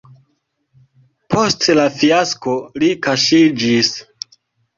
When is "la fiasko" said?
1.75-2.57